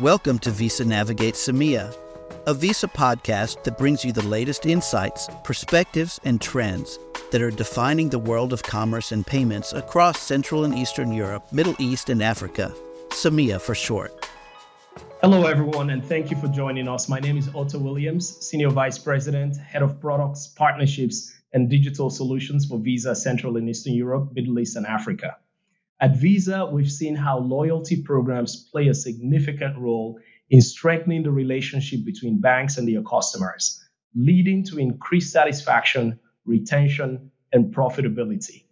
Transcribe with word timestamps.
Welcome 0.00 0.40
to 0.40 0.50
Visa 0.50 0.84
Navigate 0.84 1.34
CEMEA, 1.34 1.96
a 2.48 2.52
Visa 2.52 2.88
podcast 2.88 3.62
that 3.62 3.78
brings 3.78 4.04
you 4.04 4.10
the 4.10 4.26
latest 4.26 4.66
insights, 4.66 5.28
perspectives, 5.44 6.18
and 6.24 6.40
trends 6.40 6.98
that 7.30 7.40
are 7.40 7.52
defining 7.52 8.08
the 8.08 8.18
world 8.18 8.52
of 8.52 8.64
commerce 8.64 9.12
and 9.12 9.24
payments 9.24 9.72
across 9.72 10.20
Central 10.20 10.64
and 10.64 10.76
Eastern 10.76 11.12
Europe, 11.12 11.52
Middle 11.52 11.76
East, 11.78 12.10
and 12.10 12.24
Africa, 12.24 12.74
CEMEA 13.10 13.60
for 13.60 13.76
short. 13.76 14.28
Hello, 15.20 15.46
everyone, 15.46 15.90
and 15.90 16.04
thank 16.04 16.28
you 16.28 16.36
for 16.38 16.48
joining 16.48 16.88
us. 16.88 17.08
My 17.08 17.20
name 17.20 17.38
is 17.38 17.48
Otto 17.54 17.78
Williams, 17.78 18.44
Senior 18.44 18.70
Vice 18.70 18.98
President, 18.98 19.56
Head 19.58 19.82
of 19.82 20.00
Products, 20.00 20.48
Partnerships, 20.48 21.32
and 21.52 21.70
Digital 21.70 22.10
Solutions 22.10 22.66
for 22.66 22.80
Visa 22.80 23.14
Central 23.14 23.56
and 23.58 23.70
Eastern 23.70 23.94
Europe, 23.94 24.32
Middle 24.34 24.58
East, 24.58 24.74
and 24.74 24.88
Africa. 24.88 25.36
At 26.00 26.16
Visa, 26.16 26.66
we've 26.66 26.90
seen 26.90 27.14
how 27.14 27.38
loyalty 27.38 28.02
programs 28.02 28.68
play 28.72 28.88
a 28.88 28.94
significant 28.94 29.78
role 29.78 30.18
in 30.50 30.60
strengthening 30.60 31.22
the 31.22 31.30
relationship 31.30 32.04
between 32.04 32.40
banks 32.40 32.78
and 32.78 32.88
their 32.88 33.02
customers, 33.02 33.80
leading 34.14 34.64
to 34.64 34.78
increased 34.78 35.32
satisfaction, 35.32 36.18
retention, 36.44 37.30
and 37.52 37.72
profitability. 37.72 38.64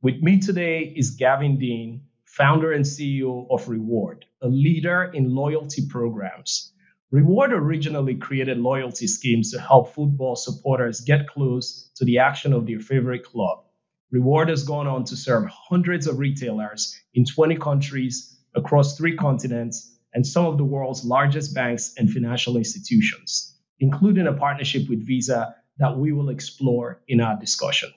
With 0.00 0.22
me 0.22 0.38
today 0.38 0.94
is 0.96 1.10
Gavin 1.10 1.58
Dein, 1.58 2.02
founder 2.24 2.72
and 2.72 2.84
CEO 2.84 3.48
of 3.50 3.68
Reward, 3.68 4.24
a 4.40 4.48
leader 4.48 5.10
in 5.12 5.34
loyalty 5.34 5.88
programs. 5.88 6.72
Reward 7.10 7.52
originally 7.52 8.14
created 8.14 8.58
loyalty 8.58 9.08
schemes 9.08 9.50
to 9.50 9.60
help 9.60 9.92
football 9.92 10.36
supporters 10.36 11.00
get 11.00 11.26
close 11.26 11.90
to 11.96 12.04
the 12.04 12.18
action 12.18 12.52
of 12.52 12.66
their 12.66 12.78
favorite 12.78 13.24
club 13.24 13.64
Reward 14.12 14.48
has 14.48 14.64
gone 14.64 14.88
on 14.88 15.04
to 15.04 15.16
serve 15.16 15.48
hundreds 15.48 16.06
of 16.06 16.18
retailers 16.18 16.98
in 17.14 17.24
20 17.24 17.56
countries 17.56 18.38
across 18.54 18.96
three 18.96 19.16
continents 19.16 19.96
and 20.12 20.26
some 20.26 20.46
of 20.46 20.58
the 20.58 20.64
world's 20.64 21.04
largest 21.04 21.54
banks 21.54 21.94
and 21.96 22.10
financial 22.10 22.56
institutions, 22.56 23.56
including 23.78 24.26
a 24.26 24.32
partnership 24.32 24.88
with 24.88 25.06
Visa 25.06 25.54
that 25.78 25.96
we 25.96 26.12
will 26.12 26.28
explore 26.28 27.00
in 27.06 27.20
our 27.20 27.38
discussion. 27.38 27.92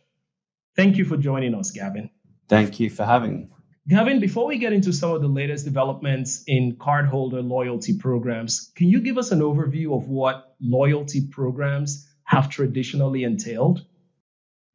Thank 0.75 0.97
you 0.97 1.05
for 1.05 1.17
joining 1.17 1.55
us, 1.55 1.71
Gavin. 1.71 2.11
Thank 2.47 2.79
you 2.79 2.89
for 2.91 3.05
having 3.05 3.37
me. 3.37 3.47
Gavin, 3.87 4.19
before 4.19 4.47
we 4.47 4.59
get 4.59 4.71
into 4.71 4.93
some 4.93 5.11
of 5.11 5.21
the 5.21 5.27
latest 5.27 5.65
developments 5.65 6.43
in 6.47 6.75
cardholder 6.75 7.45
loyalty 7.45 7.97
programs, 7.97 8.71
can 8.75 8.87
you 8.87 9.01
give 9.01 9.17
us 9.17 9.31
an 9.31 9.39
overview 9.39 9.97
of 9.97 10.07
what 10.07 10.55
loyalty 10.61 11.27
programs 11.27 12.07
have 12.23 12.49
traditionally 12.49 13.23
entailed? 13.23 13.85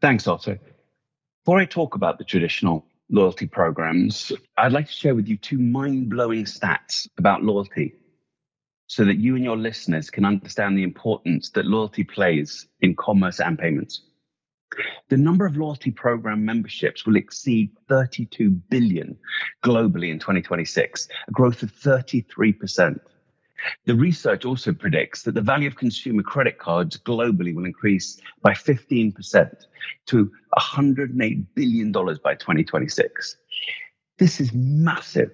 Thanks, 0.00 0.26
Otto. 0.26 0.58
Before 1.48 1.60
I 1.60 1.64
talk 1.64 1.94
about 1.94 2.18
the 2.18 2.24
traditional 2.24 2.84
loyalty 3.08 3.46
programs, 3.46 4.32
I'd 4.58 4.72
like 4.72 4.86
to 4.86 4.92
share 4.92 5.14
with 5.14 5.28
you 5.28 5.38
two 5.38 5.56
mind 5.56 6.10
blowing 6.10 6.44
stats 6.44 7.08
about 7.16 7.42
loyalty 7.42 7.94
so 8.86 9.02
that 9.06 9.16
you 9.16 9.34
and 9.34 9.42
your 9.42 9.56
listeners 9.56 10.10
can 10.10 10.26
understand 10.26 10.76
the 10.76 10.82
importance 10.82 11.48
that 11.52 11.64
loyalty 11.64 12.04
plays 12.04 12.66
in 12.82 12.94
commerce 12.96 13.40
and 13.40 13.58
payments. 13.58 14.02
The 15.08 15.16
number 15.16 15.46
of 15.46 15.56
loyalty 15.56 15.90
program 15.90 16.44
memberships 16.44 17.06
will 17.06 17.16
exceed 17.16 17.70
32 17.88 18.50
billion 18.50 19.16
globally 19.64 20.10
in 20.10 20.18
2026, 20.18 21.08
a 21.28 21.32
growth 21.32 21.62
of 21.62 21.72
33%. 21.72 23.00
The 23.86 23.94
research 23.94 24.44
also 24.44 24.72
predicts 24.72 25.22
that 25.22 25.34
the 25.34 25.40
value 25.40 25.68
of 25.68 25.76
consumer 25.76 26.22
credit 26.22 26.58
cards 26.58 26.96
globally 26.96 27.54
will 27.54 27.64
increase 27.64 28.20
by 28.42 28.52
15% 28.52 29.50
to 30.06 30.32
$108 30.56 31.46
billion 31.54 31.92
by 31.92 32.34
2026. 32.34 33.36
This 34.18 34.40
is 34.40 34.52
massive. 34.52 35.30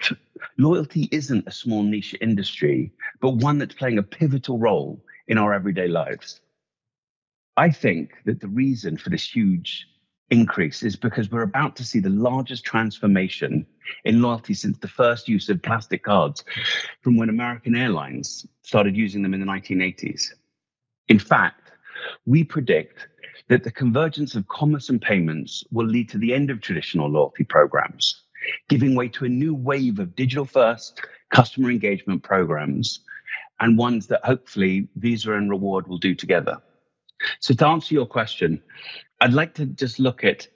Loyalty 0.59 1.09
isn't 1.11 1.47
a 1.47 1.53
small 1.53 1.83
niche 1.83 2.15
industry, 2.21 2.93
but 3.21 3.37
one 3.37 3.59
that's 3.59 3.75
playing 3.75 3.99
a 3.99 4.03
pivotal 4.03 4.59
role 4.59 5.03
in 5.27 5.39
our 5.39 5.55
everyday 5.55 5.89
lives. 5.89 6.41
I 7.57 7.71
think 7.71 8.11
that 8.27 8.41
the 8.41 8.49
reason 8.49 8.97
for 8.97 9.11
this 9.11 9.29
huge 9.29 9.87
increase 10.31 10.83
is 10.83 10.97
because 10.97 11.31
we're 11.31 11.43
about 11.43 11.77
to 11.77 11.85
see 11.85 12.01
the 12.01 12.09
largest 12.11 12.65
transformation 12.65 13.67
in 14.05 14.23
loyalty 14.23 14.55
since 14.55 14.79
the 14.79 14.89
first 14.89 15.29
use 15.29 15.49
of 15.49 15.63
plastic 15.63 16.05
cards 16.05 16.45
from 17.03 17.17
when 17.17 17.29
American 17.29 17.77
Airlines 17.77 18.47
started 18.63 18.97
using 18.97 19.23
them 19.23 19.35
in 19.35 19.41
the 19.41 19.47
1980s. 19.47 20.33
In 21.09 21.19
fact, 21.19 21.73
we 22.27 22.43
predict 22.45 23.09
that 23.49 23.63
the 23.63 23.71
convergence 23.71 24.35
of 24.35 24.49
commerce 24.49 24.89
and 24.89 25.01
payments 25.01 25.65
will 25.71 25.87
lead 25.87 26.09
to 26.09 26.19
the 26.19 26.33
end 26.33 26.51
of 26.51 26.61
traditional 26.61 27.11
loyalty 27.11 27.45
programs, 27.45 28.23
giving 28.69 28.95
way 28.95 29.09
to 29.09 29.27
a 29.27 29.29
new 29.29 29.55
wave 29.55 29.99
of 29.99 30.17
digital 30.17 30.45
first 30.45 31.01
customer 31.31 31.71
engagement 31.71 32.23
programs 32.23 33.01
and 33.61 33.77
ones 33.77 34.07
that 34.07 34.25
hopefully 34.25 34.89
Visa 34.97 35.33
and 35.33 35.51
Reward 35.51 35.87
will 35.87 35.99
do 35.99 36.15
together. 36.15 36.61
So, 37.41 37.55
to 37.55 37.67
answer 37.67 37.95
your 37.95 38.07
question, 38.07 38.63
I'd 39.21 39.33
like 39.33 39.55
to 39.55 39.67
just 39.67 39.99
look 39.99 40.25
at 40.25 40.49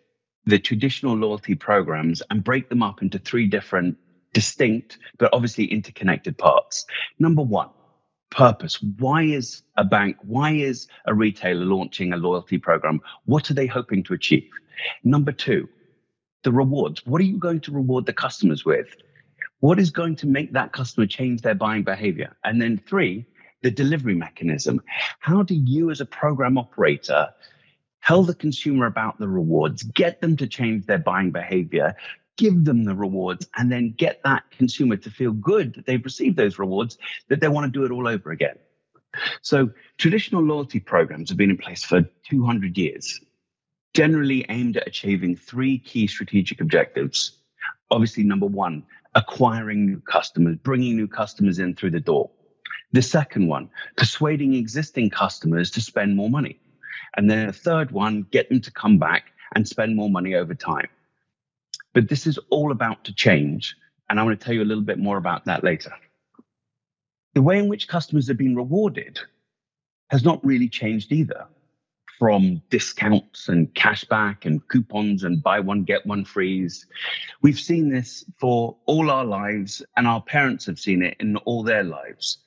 the 0.46 0.58
traditional 0.58 1.14
loyalty 1.16 1.54
programs 1.54 2.22
and 2.30 2.42
break 2.42 2.68
them 2.68 2.82
up 2.82 3.02
into 3.02 3.18
three 3.18 3.46
different 3.46 3.96
distinct 4.32 4.98
but 5.18 5.30
obviously 5.32 5.64
interconnected 5.64 6.36
parts. 6.38 6.86
Number 7.18 7.42
one, 7.42 7.70
purpose. 8.30 8.80
Why 8.98 9.22
is 9.22 9.62
a 9.76 9.84
bank, 9.84 10.16
why 10.22 10.52
is 10.52 10.88
a 11.06 11.14
retailer 11.14 11.64
launching 11.64 12.12
a 12.12 12.16
loyalty 12.16 12.58
program? 12.58 13.00
What 13.24 13.50
are 13.50 13.54
they 13.54 13.66
hoping 13.66 14.02
to 14.04 14.14
achieve? 14.14 14.50
Number 15.04 15.32
two, 15.32 15.68
the 16.44 16.52
rewards. 16.52 17.04
What 17.06 17.20
are 17.20 17.24
you 17.24 17.38
going 17.38 17.60
to 17.62 17.72
reward 17.72 18.06
the 18.06 18.12
customers 18.12 18.64
with? 18.64 18.88
What 19.60 19.80
is 19.80 19.90
going 19.90 20.16
to 20.16 20.26
make 20.26 20.52
that 20.52 20.72
customer 20.72 21.06
change 21.06 21.42
their 21.42 21.54
buying 21.54 21.82
behavior? 21.82 22.36
And 22.44 22.62
then 22.62 22.78
three, 22.78 23.26
the 23.62 23.70
delivery 23.70 24.14
mechanism. 24.14 24.82
How 25.18 25.42
do 25.42 25.54
you, 25.54 25.90
as 25.90 26.00
a 26.00 26.06
program 26.06 26.58
operator, 26.58 27.28
tell 28.04 28.22
the 28.22 28.34
consumer 28.34 28.86
about 28.86 29.18
the 29.18 29.28
rewards, 29.28 29.82
get 29.82 30.20
them 30.20 30.36
to 30.36 30.46
change 30.46 30.86
their 30.86 30.98
buying 30.98 31.30
behavior, 31.30 31.94
give 32.36 32.64
them 32.64 32.84
the 32.84 32.94
rewards, 32.94 33.48
and 33.56 33.70
then 33.70 33.94
get 33.96 34.22
that 34.24 34.44
consumer 34.50 34.96
to 34.96 35.10
feel 35.10 35.32
good 35.32 35.74
that 35.74 35.86
they've 35.86 36.04
received 36.04 36.36
those 36.36 36.58
rewards, 36.58 36.98
that 37.28 37.40
they 37.40 37.48
want 37.48 37.72
to 37.72 37.78
do 37.78 37.84
it 37.84 37.90
all 37.90 38.06
over 38.06 38.30
again? 38.30 38.56
So, 39.42 39.70
traditional 39.96 40.42
loyalty 40.42 40.80
programs 40.80 41.30
have 41.30 41.38
been 41.38 41.50
in 41.50 41.56
place 41.56 41.82
for 41.82 42.02
200 42.30 42.76
years, 42.76 43.20
generally 43.94 44.44
aimed 44.48 44.76
at 44.76 44.86
achieving 44.86 45.34
three 45.34 45.78
key 45.78 46.06
strategic 46.06 46.60
objectives. 46.60 47.38
Obviously, 47.90 48.22
number 48.22 48.46
one, 48.46 48.84
acquiring 49.14 49.86
new 49.86 50.00
customers, 50.00 50.56
bringing 50.62 50.96
new 50.96 51.08
customers 51.08 51.58
in 51.58 51.74
through 51.74 51.90
the 51.90 52.00
door. 52.00 52.30
The 52.92 53.02
second 53.02 53.48
one, 53.48 53.68
persuading 53.96 54.54
existing 54.54 55.10
customers 55.10 55.70
to 55.72 55.80
spend 55.80 56.16
more 56.16 56.30
money. 56.30 56.58
And 57.16 57.30
then 57.30 57.46
the 57.46 57.52
third 57.52 57.90
one, 57.90 58.26
get 58.30 58.48
them 58.48 58.60
to 58.62 58.70
come 58.70 58.98
back 58.98 59.24
and 59.54 59.68
spend 59.68 59.96
more 59.96 60.10
money 60.10 60.34
over 60.34 60.54
time. 60.54 60.88
But 61.94 62.08
this 62.08 62.26
is 62.26 62.38
all 62.50 62.70
about 62.70 63.04
to 63.04 63.14
change. 63.14 63.76
And 64.08 64.18
I 64.18 64.22
want 64.22 64.38
to 64.38 64.44
tell 64.44 64.54
you 64.54 64.62
a 64.62 64.64
little 64.64 64.84
bit 64.84 64.98
more 64.98 65.18
about 65.18 65.44
that 65.44 65.64
later. 65.64 65.92
The 67.34 67.42
way 67.42 67.58
in 67.58 67.68
which 67.68 67.88
customers 67.88 68.28
have 68.28 68.38
been 68.38 68.56
rewarded 68.56 69.20
has 70.10 70.24
not 70.24 70.44
really 70.44 70.68
changed 70.68 71.12
either 71.12 71.46
from 72.18 72.60
discounts 72.70 73.48
and 73.48 73.72
cashback 73.74 74.44
and 74.44 74.66
coupons 74.68 75.24
and 75.24 75.42
buy 75.42 75.60
one, 75.60 75.84
get 75.84 76.04
one 76.06 76.24
frees. 76.24 76.86
We've 77.42 77.58
seen 77.58 77.88
this 77.88 78.24
for 78.38 78.76
all 78.86 79.10
our 79.10 79.24
lives, 79.24 79.82
and 79.96 80.06
our 80.06 80.22
parents 80.22 80.66
have 80.66 80.78
seen 80.78 81.02
it 81.02 81.16
in 81.20 81.36
all 81.38 81.62
their 81.62 81.84
lives. 81.84 82.38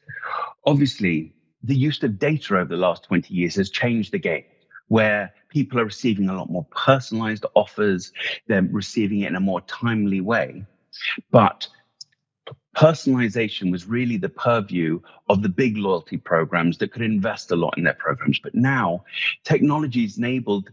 Obviously, 0.65 1.33
the 1.63 1.75
use 1.75 2.01
of 2.03 2.19
data 2.19 2.57
over 2.57 2.65
the 2.65 2.77
last 2.77 3.03
20 3.03 3.33
years 3.33 3.55
has 3.55 3.69
changed 3.69 4.11
the 4.11 4.19
game 4.19 4.43
where 4.91 5.33
people 5.47 5.79
are 5.79 5.85
receiving 5.85 6.27
a 6.27 6.33
lot 6.33 6.49
more 6.49 6.65
personalized 6.65 7.45
offers, 7.55 8.11
they're 8.47 8.67
receiving 8.71 9.21
it 9.21 9.29
in 9.29 9.37
a 9.37 9.39
more 9.39 9.61
timely 9.61 10.19
way. 10.19 10.65
But 11.31 11.69
personalization 12.75 13.71
was 13.71 13.85
really 13.85 14.17
the 14.17 14.29
purview 14.29 14.99
of 15.29 15.41
the 15.41 15.49
big 15.49 15.77
loyalty 15.77 16.17
programs 16.17 16.77
that 16.77 16.91
could 16.91 17.01
invest 17.01 17.51
a 17.51 17.55
lot 17.55 17.77
in 17.77 17.83
their 17.83 17.93
programs. 17.93 18.39
But 18.39 18.55
now 18.55 19.03
technology 19.43 20.03
has 20.03 20.17
enabled 20.17 20.69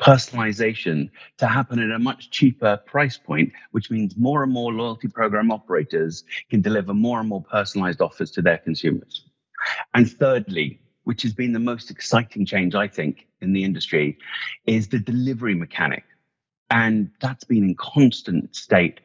personalization 0.00 1.10
to 1.38 1.46
happen 1.46 1.78
at 1.78 1.90
a 1.90 1.98
much 1.98 2.30
cheaper 2.30 2.78
price 2.86 3.18
point, 3.18 3.52
which 3.72 3.90
means 3.90 4.16
more 4.16 4.42
and 4.42 4.52
more 4.52 4.72
loyalty 4.72 5.08
program 5.08 5.50
operators 5.50 6.24
can 6.48 6.62
deliver 6.62 6.94
more 6.94 7.20
and 7.20 7.28
more 7.28 7.42
personalized 7.42 8.00
offers 8.00 8.30
to 8.32 8.42
their 8.42 8.58
consumers. 8.58 9.26
And 9.92 10.10
thirdly, 10.10 10.80
which 11.04 11.22
has 11.22 11.34
been 11.34 11.52
the 11.52 11.58
most 11.58 11.90
exciting 11.90 12.46
change, 12.46 12.74
I 12.74 12.88
think, 12.88 13.26
in 13.40 13.52
the 13.52 13.64
industry, 13.64 14.18
is 14.66 14.88
the 14.88 14.98
delivery 14.98 15.54
mechanic. 15.54 16.04
And 16.70 17.10
that's 17.20 17.44
been 17.44 17.64
in 17.64 17.74
constant 17.74 18.54
state 18.54 19.00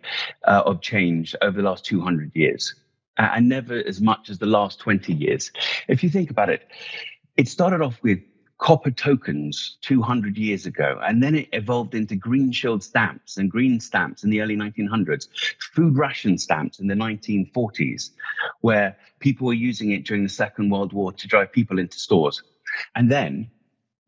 uh, 0.47 0.63
of 0.65 0.81
change 0.81 1.35
over 1.41 1.57
the 1.57 1.67
last 1.67 1.85
200 1.85 2.31
years, 2.35 2.75
uh, 3.17 3.29
and 3.33 3.49
never 3.49 3.75
as 3.75 3.99
much 4.01 4.29
as 4.29 4.37
the 4.37 4.45
last 4.45 4.79
20 4.79 5.13
years. 5.13 5.51
If 5.87 6.03
you 6.03 6.09
think 6.09 6.29
about 6.29 6.49
it, 6.49 6.67
it 7.37 7.47
started 7.47 7.81
off 7.81 8.01
with 8.03 8.19
copper 8.57 8.91
tokens 8.91 9.77
200 9.81 10.37
years 10.37 10.65
ago, 10.65 10.99
and 11.03 11.21
then 11.21 11.35
it 11.35 11.49
evolved 11.53 11.93
into 11.93 12.15
green 12.15 12.51
shield 12.51 12.83
stamps 12.83 13.37
and 13.37 13.51
green 13.51 13.79
stamps 13.79 14.23
in 14.23 14.29
the 14.29 14.41
early 14.41 14.55
1900s, 14.55 15.27
food 15.73 15.97
ration 15.97 16.37
stamps 16.37 16.79
in 16.79 16.87
the 16.87 16.93
1940s, 16.93 18.11
where 18.61 18.95
people 19.19 19.47
were 19.47 19.53
using 19.53 19.91
it 19.91 20.05
during 20.05 20.23
the 20.23 20.29
Second 20.29 20.69
World 20.69 20.93
War 20.93 21.11
to 21.11 21.27
drive 21.27 21.51
people 21.51 21.79
into 21.79 21.99
stores. 21.99 22.43
And 22.95 23.11
then 23.11 23.49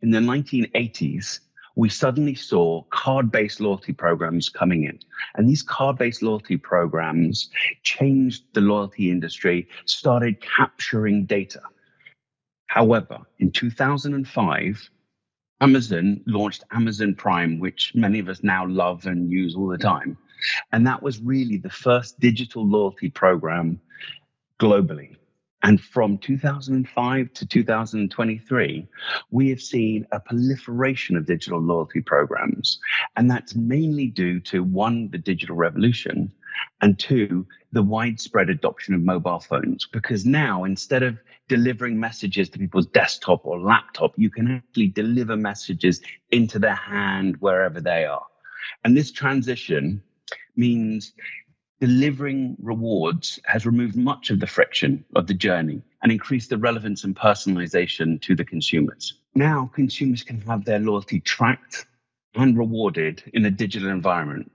in 0.02 0.12
the 0.12 0.20
1980s, 0.20 1.40
we 1.78 1.90
suddenly 1.90 2.34
saw 2.34 2.82
card 2.90 3.32
based 3.32 3.62
loyalty 3.62 3.94
programs 3.94 4.50
coming 4.50 4.84
in. 4.84 4.98
And 5.36 5.48
these 5.48 5.62
card 5.62 6.00
based 6.00 6.24
loyalty 6.24 6.58
programs 6.58 7.50
changed 7.84 8.44
the 8.54 8.62
loyalty 8.62 9.12
industry, 9.12 9.68
started 9.86 10.42
capturing 10.42 11.26
data. 11.26 11.62
However, 12.66 13.20
in 13.38 13.52
2005, 13.52 14.90
Amazon 15.62 16.22
launched 16.26 16.64
Amazon 16.72 17.14
Prime, 17.14 17.60
which 17.60 17.94
many 17.94 18.18
of 18.18 18.28
us 18.28 18.42
now 18.42 18.66
love 18.66 19.06
and 19.06 19.30
use 19.30 19.56
all 19.56 19.68
the 19.68 19.78
time. 19.78 20.18
And 20.72 20.86
that 20.88 21.04
was 21.04 21.22
really 21.22 21.58
the 21.58 21.70
first 21.70 22.20
digital 22.20 22.68
loyalty 22.68 23.12
program 23.12 23.80
globally. 24.60 25.17
And 25.64 25.82
from 25.82 26.18
2005 26.20 27.34
to 27.34 27.46
2023, 27.46 28.88
we 29.32 29.50
have 29.50 29.62
seen 29.62 30.08
a 30.12 30.20
proliferation 30.20 31.18
of 31.18 31.26
digital 31.26 31.60
loyalty 31.60 32.02
programs. 32.02 32.80
And 33.16 33.30
that's 33.30 33.56
mainly 33.56 34.08
due 34.08 34.40
to 34.42 34.64
one, 34.64 35.10
the 35.10 35.18
digital 35.18 35.56
revolution, 35.56 36.32
and 36.82 36.98
two, 36.98 37.46
the 37.72 37.84
widespread 37.84 38.50
adoption 38.50 38.94
of 38.94 39.02
mobile 39.02 39.40
phones. 39.40 39.88
Because 39.88 40.26
now, 40.26 40.64
instead 40.64 41.04
of 41.04 41.18
delivering 41.48 42.00
messages 42.00 42.50
to 42.50 42.60
people's 42.60 42.88
desktop 42.88 43.46
or 43.46 43.60
laptop, 43.60 44.14
you 44.16 44.30
can 44.30 44.52
actually 44.52 44.88
deliver 44.88 45.36
messages 45.36 46.02
into 46.32 46.60
their 46.60 46.76
hand 46.76 47.38
wherever 47.40 47.82
they 47.82 48.06
are. 48.06 48.26
And 48.84 48.96
this 48.96 49.12
transition 49.12 50.04
means 50.56 51.14
delivering 51.80 52.58
rewards 52.60 53.40
has 53.46 53.66
removed 53.66 53.96
much 53.96 54.30
of 54.30 54.40
the 54.40 54.48
friction 54.48 55.04
of 55.16 55.28
the 55.28 55.34
journey 55.34 55.82
and 56.02 56.12
increased 56.12 56.50
the 56.50 56.58
relevance 56.58 57.04
and 57.04 57.16
personalization 57.16 58.22
to 58.22 58.36
the 58.36 58.46
consumers. 58.46 59.20
Now, 59.36 59.70
consumers 59.74 60.24
can 60.24 60.42
have 60.42 60.66
their 60.66 60.80
loyalty 60.80 61.20
tracked 61.20 61.86
and 62.36 62.58
rewarded 62.58 63.24
in 63.34 63.46
a 63.46 63.52
digital 63.52 63.90
environment. 63.90 64.52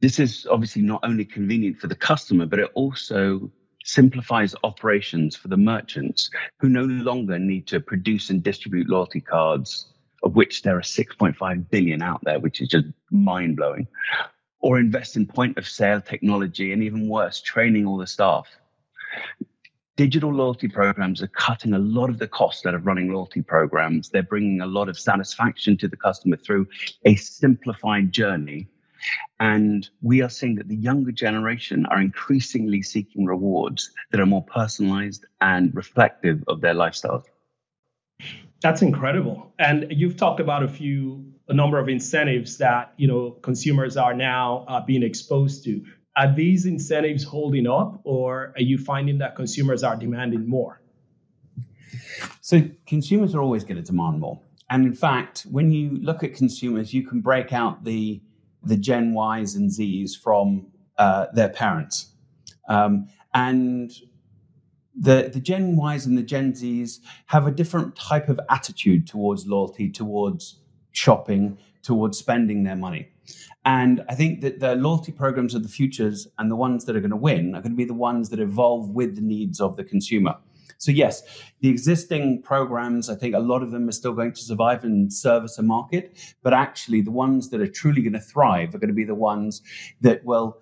This 0.00 0.18
is 0.18 0.46
obviously 0.50 0.82
not 0.82 1.00
only 1.04 1.24
convenient 1.24 1.78
for 1.78 1.86
the 1.86 1.94
customer, 1.94 2.46
but 2.46 2.58
it 2.58 2.70
also 2.74 3.50
simplifies 3.84 4.54
operations 4.64 5.36
for 5.36 5.48
the 5.48 5.56
merchants 5.56 6.28
who 6.58 6.68
no 6.68 6.82
longer 6.82 7.38
need 7.38 7.68
to 7.68 7.80
produce 7.80 8.30
and 8.30 8.42
distribute 8.42 8.88
loyalty 8.88 9.20
cards, 9.20 9.92
of 10.24 10.34
which 10.34 10.62
there 10.62 10.76
are 10.76 10.82
6.5 10.82 11.70
billion 11.70 12.02
out 12.02 12.20
there, 12.24 12.40
which 12.40 12.60
is 12.60 12.68
just 12.68 12.86
mind 13.10 13.56
blowing 13.56 13.86
or 14.60 14.78
invest 14.78 15.16
in 15.16 15.26
point 15.26 15.58
of 15.58 15.66
sale 15.66 16.00
technology 16.00 16.72
and 16.72 16.82
even 16.82 17.08
worse, 17.08 17.40
training 17.40 17.86
all 17.86 17.96
the 17.96 18.06
staff. 18.06 18.48
Digital 19.96 20.32
loyalty 20.32 20.68
programs 20.68 21.22
are 21.22 21.28
cutting 21.28 21.72
a 21.72 21.78
lot 21.78 22.10
of 22.10 22.18
the 22.18 22.28
cost 22.28 22.66
out 22.66 22.74
of 22.74 22.84
running 22.86 23.10
loyalty 23.10 23.40
programs. 23.40 24.10
They're 24.10 24.22
bringing 24.22 24.60
a 24.60 24.66
lot 24.66 24.88
of 24.88 24.98
satisfaction 24.98 25.76
to 25.78 25.88
the 25.88 25.96
customer 25.96 26.36
through 26.36 26.66
a 27.04 27.14
simplified 27.16 28.12
journey. 28.12 28.68
And 29.40 29.88
we 30.02 30.22
are 30.22 30.28
seeing 30.28 30.56
that 30.56 30.68
the 30.68 30.76
younger 30.76 31.12
generation 31.12 31.86
are 31.86 32.00
increasingly 32.00 32.82
seeking 32.82 33.24
rewards 33.24 33.90
that 34.10 34.20
are 34.20 34.26
more 34.26 34.44
personalized 34.44 35.24
and 35.40 35.74
reflective 35.74 36.42
of 36.48 36.60
their 36.60 36.74
lifestyles. 36.74 37.24
That's 38.62 38.82
incredible. 38.82 39.52
And 39.58 39.86
you've 39.90 40.16
talked 40.16 40.40
about 40.40 40.62
a 40.62 40.68
few 40.68 41.24
a 41.48 41.54
number 41.54 41.78
of 41.78 41.88
incentives 41.88 42.58
that 42.58 42.92
you 42.96 43.06
know 43.06 43.30
consumers 43.42 43.96
are 43.96 44.14
now 44.14 44.64
uh, 44.68 44.80
being 44.80 45.02
exposed 45.02 45.64
to. 45.64 45.84
Are 46.16 46.34
these 46.34 46.64
incentives 46.64 47.24
holding 47.24 47.66
up, 47.66 48.00
or 48.04 48.52
are 48.56 48.62
you 48.62 48.78
finding 48.78 49.18
that 49.18 49.36
consumers 49.36 49.82
are 49.82 49.96
demanding 49.96 50.48
more? 50.48 50.80
So 52.40 52.62
consumers 52.86 53.34
are 53.34 53.42
always 53.42 53.64
going 53.64 53.76
to 53.76 53.82
demand 53.82 54.20
more, 54.20 54.40
and 54.70 54.86
in 54.86 54.94
fact, 54.94 55.46
when 55.50 55.70
you 55.70 55.98
look 56.02 56.24
at 56.24 56.34
consumers, 56.34 56.94
you 56.94 57.02
can 57.02 57.20
break 57.20 57.52
out 57.52 57.84
the 57.84 58.22
the 58.62 58.76
Gen 58.76 59.14
Ys 59.14 59.54
and 59.54 59.70
Zs 59.70 60.16
from 60.16 60.66
uh, 60.98 61.26
their 61.34 61.50
parents, 61.50 62.12
um, 62.68 63.08
and 63.34 63.92
the, 64.98 65.30
the 65.32 65.40
Gen 65.40 65.78
Ys 65.78 66.06
and 66.06 66.16
the 66.16 66.22
Gen 66.22 66.52
Zs 66.54 67.00
have 67.26 67.46
a 67.46 67.50
different 67.50 67.94
type 67.96 68.28
of 68.28 68.40
attitude 68.48 69.06
towards 69.06 69.46
loyalty, 69.46 69.90
towards 69.90 70.58
shopping, 70.96 71.58
towards 71.82 72.18
spending 72.18 72.64
their 72.64 72.76
money. 72.76 73.08
And 73.64 74.04
I 74.08 74.14
think 74.14 74.40
that 74.40 74.60
the 74.60 74.74
loyalty 74.76 75.12
programs 75.12 75.54
of 75.54 75.62
the 75.62 75.68
futures 75.68 76.26
and 76.38 76.50
the 76.50 76.56
ones 76.56 76.84
that 76.84 76.96
are 76.96 77.00
going 77.00 77.10
to 77.10 77.16
win 77.16 77.54
are 77.54 77.60
going 77.60 77.72
to 77.72 77.76
be 77.76 77.84
the 77.84 77.94
ones 77.94 78.28
that 78.30 78.40
evolve 78.40 78.90
with 78.90 79.16
the 79.16 79.22
needs 79.22 79.60
of 79.60 79.76
the 79.76 79.84
consumer. 79.84 80.36
So, 80.78 80.92
yes, 80.92 81.22
the 81.60 81.68
existing 81.68 82.42
programs, 82.42 83.08
I 83.08 83.14
think 83.14 83.34
a 83.34 83.40
lot 83.40 83.62
of 83.62 83.70
them 83.70 83.88
are 83.88 83.92
still 83.92 84.12
going 84.12 84.32
to 84.32 84.40
survive 84.40 84.84
and 84.84 85.12
service 85.12 85.58
a 85.58 85.62
market, 85.62 86.36
but 86.42 86.52
actually, 86.52 87.00
the 87.00 87.10
ones 87.10 87.48
that 87.50 87.60
are 87.60 87.66
truly 87.66 88.02
going 88.02 88.12
to 88.12 88.20
thrive 88.20 88.74
are 88.74 88.78
going 88.78 88.88
to 88.88 88.94
be 88.94 89.04
the 89.04 89.14
ones 89.14 89.62
that 90.02 90.24
will 90.24 90.58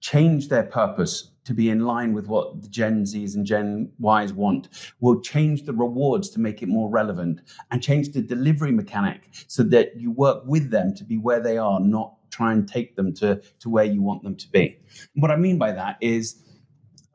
change 0.00 0.48
their 0.48 0.64
purpose 0.64 1.30
to 1.44 1.54
be 1.54 1.70
in 1.70 1.80
line 1.80 2.12
with 2.12 2.26
what 2.26 2.60
the 2.60 2.68
Gen 2.68 3.04
Zs 3.04 3.34
and 3.34 3.46
Gen 3.46 3.90
Ys 3.98 4.32
want. 4.34 4.68
We'll 5.00 5.20
change 5.20 5.64
the 5.64 5.72
rewards 5.72 6.28
to 6.30 6.40
make 6.40 6.62
it 6.62 6.68
more 6.68 6.90
relevant 6.90 7.40
and 7.70 7.82
change 7.82 8.12
the 8.12 8.20
delivery 8.20 8.70
mechanic 8.70 9.30
so 9.46 9.62
that 9.64 9.96
you 9.96 10.10
work 10.10 10.42
with 10.46 10.70
them 10.70 10.94
to 10.94 11.04
be 11.04 11.16
where 11.16 11.40
they 11.40 11.56
are, 11.56 11.80
not 11.80 12.14
try 12.30 12.52
and 12.52 12.68
take 12.68 12.96
them 12.96 13.14
to, 13.14 13.40
to 13.60 13.70
where 13.70 13.86
you 13.86 14.02
want 14.02 14.22
them 14.22 14.36
to 14.36 14.50
be. 14.50 14.78
And 15.14 15.22
what 15.22 15.30
I 15.30 15.36
mean 15.36 15.56
by 15.58 15.72
that 15.72 15.96
is 16.02 16.42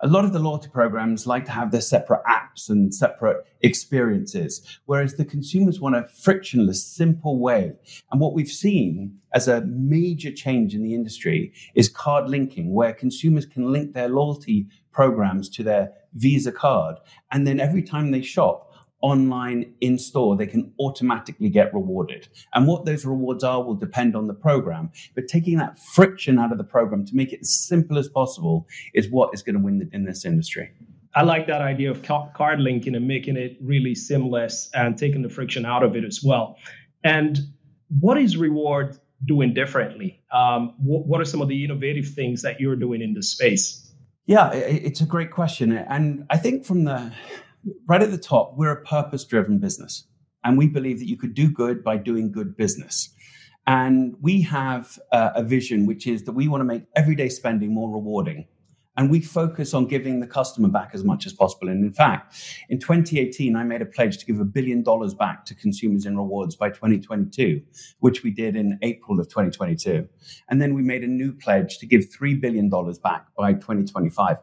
a 0.03 0.07
lot 0.07 0.25
of 0.25 0.33
the 0.33 0.39
loyalty 0.39 0.67
programs 0.67 1.25
like 1.25 1.45
to 1.45 1.51
have 1.51 1.71
their 1.71 1.79
separate 1.79 2.21
apps 2.25 2.69
and 2.69 2.93
separate 2.93 3.37
experiences, 3.61 4.79
whereas 4.85 5.15
the 5.15 5.23
consumers 5.23 5.79
want 5.79 5.95
a 5.95 6.05
frictionless, 6.09 6.85
simple 6.85 7.39
way. 7.39 7.71
And 8.11 8.19
what 8.19 8.33
we've 8.33 8.49
seen 8.49 9.17
as 9.33 9.47
a 9.47 9.61
major 9.61 10.29
change 10.29 10.75
in 10.75 10.83
the 10.83 10.93
industry 10.93 11.53
is 11.73 11.87
card 11.87 12.29
linking, 12.29 12.73
where 12.73 12.91
consumers 12.91 13.45
can 13.45 13.71
link 13.71 13.93
their 13.93 14.09
loyalty 14.09 14.67
programs 14.91 15.47
to 15.51 15.63
their 15.63 15.93
Visa 16.15 16.51
card. 16.51 16.97
And 17.31 17.47
then 17.47 17.61
every 17.61 17.81
time 17.81 18.11
they 18.11 18.21
shop, 18.21 18.72
online 19.03 19.75
in 19.81 19.99
store, 19.99 20.35
they 20.35 20.47
can 20.47 20.73
automatically 20.79 21.49
get 21.49 21.73
rewarded. 21.73 22.27
And 22.53 22.65
what 22.67 22.85
those 22.85 23.05
rewards 23.05 23.43
are 23.43 23.61
will 23.61 23.75
depend 23.75 24.15
on 24.15 24.27
the 24.27 24.33
program. 24.33 24.91
But 25.13 25.27
taking 25.27 25.57
that 25.57 25.77
friction 25.77 26.39
out 26.39 26.51
of 26.53 26.57
the 26.57 26.63
program 26.63 27.05
to 27.05 27.15
make 27.15 27.33
it 27.33 27.41
as 27.41 27.53
simple 27.67 27.99
as 27.99 28.07
possible 28.07 28.65
is 28.93 29.11
what 29.11 29.31
is 29.33 29.43
going 29.43 29.57
to 29.57 29.61
win 29.61 29.89
in 29.91 30.05
this 30.05 30.25
industry. 30.25 30.71
I 31.13 31.23
like 31.23 31.45
that 31.47 31.61
idea 31.61 31.91
of 31.91 32.01
card 32.01 32.59
linking 32.59 32.95
and 32.95 33.07
making 33.07 33.37
it 33.37 33.57
really 33.61 33.93
seamless 33.93 34.69
and 34.73 34.97
taking 34.97 35.21
the 35.21 35.29
friction 35.29 35.65
out 35.65 35.83
of 35.83 35.95
it 35.95 36.05
as 36.05 36.23
well. 36.23 36.57
And 37.03 37.37
what 37.99 38.17
is 38.17 38.37
reward 38.37 38.97
doing 39.25 39.53
differently? 39.53 40.23
Um, 40.31 40.73
what, 40.77 41.05
what 41.05 41.21
are 41.21 41.25
some 41.25 41.41
of 41.41 41.49
the 41.49 41.63
innovative 41.63 42.07
things 42.07 42.41
that 42.41 42.59
you're 42.59 42.77
doing 42.77 43.01
in 43.01 43.13
this 43.13 43.29
space? 43.29 43.93
Yeah, 44.25 44.51
it's 44.53 45.01
a 45.01 45.05
great 45.05 45.31
question. 45.31 45.73
And 45.73 46.25
I 46.29 46.37
think 46.37 46.65
from 46.65 46.85
the 46.85 47.11
right 47.87 48.01
at 48.01 48.11
the 48.11 48.17
top, 48.17 48.53
we're 48.57 48.71
a 48.71 48.83
purpose 48.83 49.23
driven 49.25 49.59
business. 49.59 50.07
And 50.43 50.57
we 50.57 50.67
believe 50.67 50.99
that 50.99 51.07
you 51.07 51.17
could 51.17 51.33
do 51.33 51.49
good 51.49 51.83
by 51.83 51.97
doing 51.97 52.31
good 52.31 52.57
business. 52.57 53.13
And 53.65 54.15
we 54.21 54.41
have 54.41 54.99
uh, 55.11 55.31
a 55.35 55.43
vision, 55.43 55.85
which 55.85 56.05
is 56.05 56.23
that 56.23 56.33
we 56.33 56.47
want 56.49 56.61
to 56.61 56.65
make 56.65 56.83
everyday 56.95 57.29
spending 57.29 57.73
more 57.73 57.89
rewarding. 57.89 58.45
And 58.95 59.09
we 59.09 59.21
focus 59.21 59.73
on 59.73 59.87
giving 59.87 60.19
the 60.19 60.27
customer 60.27 60.67
back 60.67 60.91
as 60.93 61.03
much 61.03 61.25
as 61.25 61.33
possible. 61.33 61.69
And 61.69 61.83
in 61.83 61.91
fact, 61.91 62.35
in 62.69 62.79
2018, 62.79 63.55
I 63.55 63.63
made 63.63 63.81
a 63.81 63.85
pledge 63.85 64.17
to 64.19 64.25
give 64.25 64.39
a 64.39 64.45
billion 64.45 64.83
dollars 64.83 65.13
back 65.13 65.45
to 65.45 65.55
consumers 65.55 66.05
in 66.05 66.15
rewards 66.15 66.55
by 66.55 66.69
2022, 66.69 67.61
which 67.99 68.23
we 68.23 68.29
did 68.29 68.55
in 68.55 68.77
April 68.83 69.19
of 69.19 69.27
2022. 69.27 70.07
And 70.49 70.61
then 70.61 70.73
we 70.73 70.83
made 70.83 71.03
a 71.03 71.07
new 71.07 71.33
pledge 71.33 71.79
to 71.79 71.87
give 71.87 72.01
$3 72.09 72.39
billion 72.39 72.69
back 72.69 73.27
by 73.35 73.53
2025. 73.53 74.37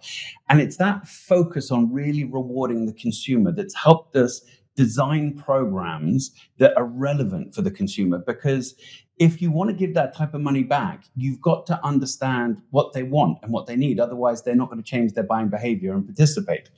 And 0.49 0.61
it's 0.61 0.77
that 0.79 1.07
focus 1.07 1.71
on 1.71 1.93
really 1.93 2.25
rewarding 2.25 2.87
the 2.87 2.93
consumer 2.93 3.53
that's 3.53 3.75
helped 3.75 4.17
us 4.17 4.43
design 4.81 5.37
programs 5.37 6.31
that 6.57 6.75
are 6.75 6.87
relevant 6.87 7.55
for 7.55 7.61
the 7.61 7.71
consumer 7.71 8.19
because 8.19 8.75
if 9.19 9.43
you 9.43 9.51
want 9.51 9.69
to 9.69 9.77
give 9.77 9.93
that 9.93 10.17
type 10.17 10.33
of 10.33 10.41
money 10.41 10.63
back, 10.63 11.05
you've 11.15 11.43
got 11.43 11.67
to 11.67 11.79
understand 11.85 12.63
what 12.71 12.95
they 12.95 13.03
want 13.03 13.37
and 13.43 13.53
what 13.53 13.67
they 13.67 13.77
need. 13.77 14.01
Otherwise, 14.01 14.43
they're 14.43 14.55
not 14.55 14.71
going 14.71 14.83
to 14.83 14.91
change 14.95 15.13
their 15.13 15.25
buying 15.25 15.49
behavior 15.49 15.93
and 15.93 16.07
participate. 16.07 16.71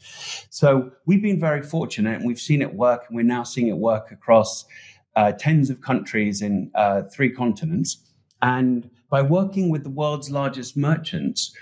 So 0.50 0.90
we've 1.06 1.22
been 1.22 1.38
very 1.38 1.62
fortunate 1.62 2.16
and 2.16 2.26
we've 2.26 2.40
seen 2.40 2.60
it 2.60 2.74
work, 2.74 3.04
and 3.06 3.14
we're 3.16 3.32
now 3.36 3.44
seeing 3.44 3.68
it 3.68 3.76
work 3.76 4.10
across 4.10 4.64
uh, 5.14 5.30
tens 5.30 5.70
of 5.70 5.80
countries 5.80 6.42
in 6.42 6.72
uh, 6.74 7.02
three 7.02 7.30
continents. 7.30 7.98
And 8.40 8.90
by 9.08 9.22
working 9.22 9.70
with 9.70 9.84
the 9.84 9.90
world's 9.90 10.28
largest 10.28 10.76
merchants, 10.76 11.54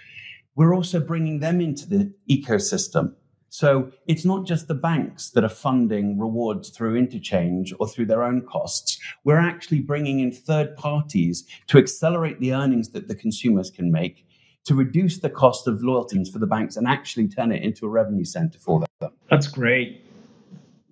we're 0.54 0.74
also 0.74 0.98
bringing 0.98 1.40
them 1.40 1.60
into 1.60 1.86
the 1.86 2.10
ecosystem 2.30 3.16
So 3.50 3.90
it's 4.06 4.24
not 4.24 4.46
just 4.46 4.68
the 4.68 4.74
banks 4.74 5.30
that 5.30 5.42
are 5.42 5.48
funding 5.48 6.20
rewards 6.20 6.70
through 6.70 6.96
interchange 6.96 7.74
or 7.80 7.88
through 7.88 8.06
their 8.06 8.22
own 8.22 8.42
costs. 8.42 8.98
We're 9.24 9.40
actually 9.40 9.80
bringing 9.80 10.20
in 10.20 10.30
third 10.30 10.76
parties 10.76 11.44
to 11.66 11.78
accelerate 11.78 12.38
the 12.38 12.54
earnings 12.54 12.90
that 12.90 13.08
the 13.08 13.16
consumers 13.16 13.68
can 13.68 13.90
make, 13.90 14.24
to 14.66 14.74
reduce 14.76 15.18
the 15.18 15.30
cost 15.30 15.66
of 15.66 15.82
loyalties 15.82 16.30
for 16.30 16.38
the 16.38 16.46
banks 16.46 16.76
and 16.76 16.86
actually 16.86 17.26
turn 17.26 17.50
it 17.50 17.64
into 17.64 17.86
a 17.86 17.88
revenue 17.88 18.24
center 18.24 18.60
for 18.60 18.84
them. 19.00 19.10
That's 19.28 19.48
great. 19.48 20.06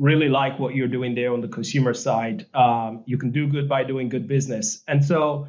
Really 0.00 0.28
like 0.28 0.58
what 0.58 0.74
you're 0.74 0.88
doing 0.88 1.14
there 1.14 1.32
on 1.32 1.40
the 1.40 1.48
consumer 1.48 1.94
side. 1.94 2.46
Um, 2.54 3.04
you 3.06 3.18
can 3.18 3.30
do 3.30 3.46
good 3.46 3.68
by 3.68 3.84
doing 3.84 4.08
good 4.08 4.26
business. 4.26 4.82
And 4.88 5.04
so 5.04 5.46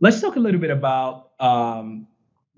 let's 0.00 0.20
talk 0.20 0.36
a 0.36 0.40
little 0.40 0.60
bit 0.60 0.70
about 0.70 1.30
um, 1.40 2.08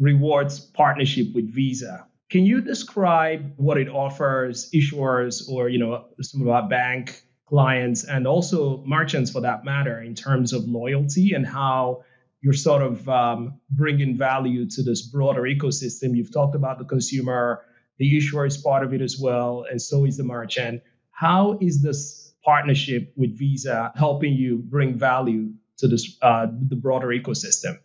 rewards 0.00 0.58
partnership 0.58 1.28
with 1.32 1.54
Visa. 1.54 2.08
Can 2.30 2.44
you 2.44 2.61
describe 2.61 3.54
what 3.56 3.78
it 3.78 3.88
offers 3.88 4.70
issuers 4.75 5.49
or 5.49 5.68
you 5.68 5.78
know 5.78 6.06
some 6.20 6.42
of 6.42 6.49
our 6.49 6.68
bank 6.68 7.23
clients 7.47 8.04
and 8.04 8.26
also 8.26 8.85
merchants 8.85 9.30
for 9.30 9.40
that 9.40 9.64
matter 9.64 10.02
in 10.02 10.14
terms 10.14 10.52
of 10.52 10.64
loyalty 10.64 11.32
and 11.32 11.47
how 11.47 12.04
you're 12.42 12.52
sort 12.52 12.82
of 12.82 13.08
um, 13.08 13.58
bringing 13.70 14.16
value 14.16 14.68
to 14.68 14.82
this 14.82 15.02
broader 15.02 15.42
ecosystem. 15.42 16.14
You've 16.14 16.32
talked 16.32 16.54
about 16.54 16.78
the 16.78 16.85
consumer, 16.85 17.64
the 17.99 18.16
issuer 18.16 18.44
is 18.44 18.58
part 18.58 18.85
of 18.85 18.92
it 18.92 19.00
as 19.00 19.18
well, 19.18 19.64
and 19.68 19.80
so 19.80 20.04
is 20.04 20.18
the 20.18 20.25
merchant. 20.25 20.82
How 21.11 21.58
is 21.61 21.82
this 21.82 22.35
partnership 22.44 23.12
with 23.16 23.37
Visa 23.38 23.92
helping 23.97 24.35
you 24.35 24.58
bring 24.58 24.99
value 24.99 25.52
to 25.78 25.88
this 25.88 26.16
uh, 26.20 26.47
the 26.68 26.76
broader 26.76 27.08
ecosystem? 27.08 27.78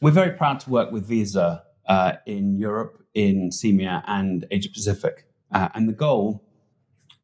We're 0.00 0.10
very 0.10 0.32
proud 0.32 0.60
to 0.60 0.70
work 0.70 0.90
with 0.90 1.06
Visa 1.06 1.62
uh, 1.86 2.14
in 2.26 2.56
Europe, 2.56 3.02
in 3.14 3.50
CEMEA, 3.50 4.02
and 4.06 4.46
Asia 4.50 4.70
Pacific. 4.70 5.26
Uh, 5.52 5.68
and 5.74 5.88
the 5.88 5.92
goal 5.92 6.44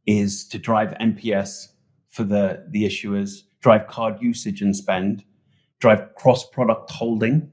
is 0.06 0.46
to 0.48 0.58
drive 0.58 0.94
NPS 1.00 1.68
for 2.08 2.24
the, 2.24 2.64
the 2.70 2.84
issuers, 2.84 3.42
drive 3.60 3.86
card 3.86 4.20
usage 4.20 4.60
and 4.62 4.74
spend, 4.74 5.24
drive 5.80 6.14
cross 6.14 6.48
product 6.48 6.90
holding, 6.90 7.50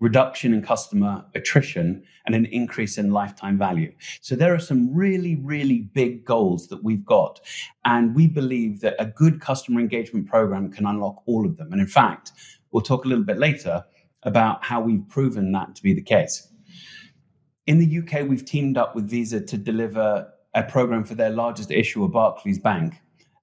reduction 0.00 0.54
in 0.54 0.62
customer 0.62 1.24
attrition, 1.34 2.02
and 2.24 2.34
an 2.34 2.46
increase 2.46 2.98
in 2.98 3.10
lifetime 3.10 3.58
value. 3.58 3.92
So 4.20 4.36
there 4.36 4.54
are 4.54 4.58
some 4.60 4.94
really, 4.94 5.36
really 5.36 5.80
big 5.80 6.24
goals 6.24 6.68
that 6.68 6.84
we've 6.84 7.04
got. 7.04 7.40
And 7.84 8.14
we 8.14 8.26
believe 8.28 8.80
that 8.80 8.94
a 8.98 9.06
good 9.06 9.40
customer 9.40 9.80
engagement 9.80 10.28
program 10.28 10.70
can 10.70 10.86
unlock 10.86 11.22
all 11.26 11.46
of 11.46 11.56
them. 11.56 11.72
And 11.72 11.80
in 11.80 11.86
fact, 11.86 12.32
we'll 12.70 12.82
talk 12.82 13.04
a 13.04 13.08
little 13.08 13.24
bit 13.24 13.38
later 13.38 13.84
about 14.22 14.64
how 14.64 14.80
we've 14.80 15.08
proven 15.08 15.52
that 15.52 15.74
to 15.76 15.82
be 15.82 15.94
the 15.94 16.02
case. 16.02 16.46
In 17.66 17.78
the 17.78 17.98
UK, 17.98 18.26
we've 18.26 18.44
teamed 18.44 18.78
up 18.78 18.94
with 18.94 19.08
Visa 19.08 19.40
to 19.40 19.58
deliver 19.58 20.28
a 20.54 20.62
program 20.62 21.04
for 21.04 21.14
their 21.14 21.30
largest 21.30 21.70
issuer, 21.70 22.08
Barclays 22.08 22.58
Bank. 22.58 22.94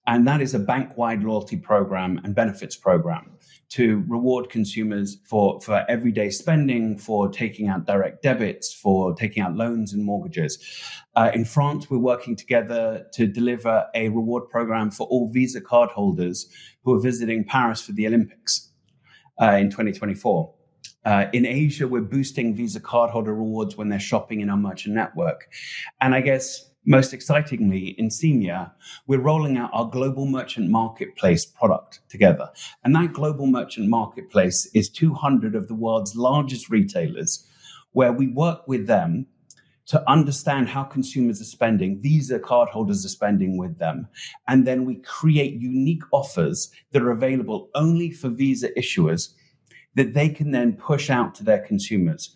And 0.08 0.28
that 0.28 0.42
is 0.42 0.54
a 0.54 0.60
bank 0.60 0.98
wide 0.98 1.24
loyalty 1.24 1.58
program 1.58 2.20
and 2.24 2.36
benefits 2.36 2.76
program 2.76 3.32
to 3.70 4.04
reward 4.08 4.50
consumers 4.50 5.18
for, 5.28 5.60
for 5.62 5.84
everyday 5.90 6.30
spending, 6.30 6.98
for 6.98 7.30
taking 7.30 7.68
out 7.68 7.88
direct 7.88 8.22
debits, 8.22 8.74
for 8.74 9.16
taking 9.16 9.42
out 9.42 9.56
loans 9.56 9.94
and 9.94 10.04
mortgages. 10.04 10.60
Uh, 11.16 11.32
in 11.34 11.44
France, 11.44 11.90
we're 11.90 11.98
working 11.98 12.36
together 12.36 13.06
to 13.14 13.26
deliver 13.26 13.88
a 13.96 14.10
reward 14.10 14.48
program 14.50 14.92
for 14.92 15.08
all 15.08 15.30
Visa 15.32 15.60
cardholders 15.60 16.46
who 16.84 16.94
are 16.94 17.00
visiting 17.02 17.44
Paris 17.44 17.82
for 17.82 17.92
the 17.92 18.06
Olympics 18.06 18.72
uh, 19.42 19.54
in 19.54 19.70
2024. 19.70 20.54
Uh, 21.06 21.28
in 21.34 21.46
Asia, 21.46 21.88
we're 21.88 22.02
boosting 22.02 22.56
Visa 22.56 22.80
cardholder 22.80 23.28
rewards 23.28 23.78
when 23.78 23.90
they're 23.90 24.00
shopping 24.00 24.42
in 24.42 24.50
our 24.50 24.58
merchant 24.58 24.96
network. 24.96 25.48
And 26.02 26.16
I 26.16 26.22
guess 26.22 26.72
most 26.86 27.14
excitingly, 27.14 27.90
in 28.00 28.10
CEMEA, 28.10 28.72
we're 29.08 29.20
rolling 29.20 29.58
out 29.58 29.70
our 29.74 29.90
global 29.90 30.26
merchant 30.26 30.70
marketplace 30.70 31.46
product 31.46 32.02
together. 32.10 32.50
And 32.84 32.96
that 32.96 33.14
global 33.14 33.48
merchant 33.48 33.88
marketplace 33.88 34.70
is 34.74 34.90
200 34.90 35.56
of 35.56 35.68
the 35.68 35.76
world's 35.76 36.16
largest 36.16 36.70
retailers, 36.70 37.48
where 37.92 38.12
we 38.12 38.28
work 38.28 38.68
with 38.68 38.88
them 38.88 39.28
to 39.88 40.10
understand 40.10 40.68
how 40.68 40.84
consumers 40.84 41.40
are 41.40 41.46
spending, 41.46 42.02
Visa 42.02 42.40
cardholders 42.40 43.06
are 43.06 43.10
spending 43.10 43.58
with 43.58 43.78
them. 43.78 44.08
And 44.48 44.66
then 44.66 44.84
we 44.84 44.96
create 44.96 45.62
unique 45.62 46.02
offers 46.12 46.72
that 46.92 47.04
are 47.04 47.12
available 47.12 47.70
only 47.76 48.10
for 48.10 48.30
Visa 48.30 48.70
issuers 48.72 49.35
that 49.96 50.14
they 50.14 50.30
can 50.30 50.52
then 50.52 50.74
push 50.74 51.10
out 51.10 51.34
to 51.36 51.44
their 51.44 51.60
consumers. 51.60 52.36